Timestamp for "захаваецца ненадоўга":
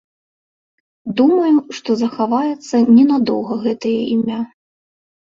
2.03-3.63